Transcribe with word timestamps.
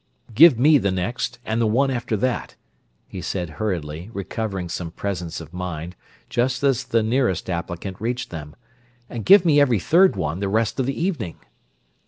"Give 0.33 0.57
me 0.57 0.79
the 0.79 0.89
next 0.89 1.37
and 1.45 1.61
the 1.61 1.67
one 1.67 1.91
after 1.91 2.17
that," 2.17 2.55
he 3.07 3.21
said 3.21 3.51
hurriedly, 3.61 4.09
recovering 4.11 4.67
some 4.67 4.89
presence 4.89 5.39
of 5.39 5.53
mind, 5.53 5.95
just 6.27 6.63
as 6.63 6.85
the 6.85 7.03
nearest 7.03 7.51
applicant 7.51 8.01
reached 8.01 8.31
them. 8.31 8.55
"And 9.11 9.25
give 9.25 9.45
me 9.45 9.61
every 9.61 9.77
third 9.77 10.15
one 10.15 10.39
the 10.39 10.49
rest 10.49 10.79
of 10.79 10.87
the 10.87 10.99
evening." 10.99 11.37